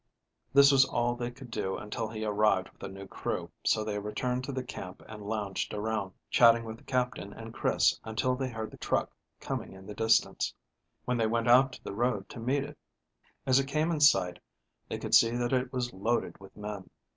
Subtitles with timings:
[0.51, 3.99] This was all they could do until he arrived with a new crew, so they
[3.99, 8.49] returned to the camp and lounged around, chatting with the Captain and Chris until they
[8.49, 10.55] heard the truck coming in the distance,
[11.05, 12.79] when they went out to the road to meet it.
[13.45, 14.39] As it came in sight
[14.89, 16.89] they could see that it was loaded with men.